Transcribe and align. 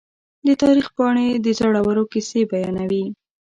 د 0.47 0.47
تاریخ 0.63 0.87
پاڼې 0.95 1.27
د 1.45 1.47
زړورو 1.59 2.03
کیسې 2.11 2.41
بیانوي. 2.51 3.05